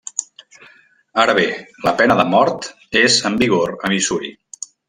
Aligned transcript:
Ara 1.25 1.35
bé, 1.41 1.43
la 1.89 1.93
pena 2.01 2.17
de 2.21 2.27
mort 2.31 2.67
és 3.05 3.21
en 3.31 3.41
vigor 3.45 3.79
a 3.81 3.93
Missouri. 3.97 4.37